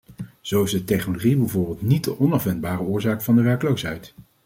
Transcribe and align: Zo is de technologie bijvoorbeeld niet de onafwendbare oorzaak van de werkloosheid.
Zo 0.41 0.63
is 0.63 0.71
de 0.71 0.83
technologie 0.83 1.35
bijvoorbeeld 1.37 1.81
niet 1.81 2.03
de 2.03 2.19
onafwendbare 2.19 2.81
oorzaak 2.81 3.21
van 3.21 3.35
de 3.35 3.41
werkloosheid. 3.41 4.13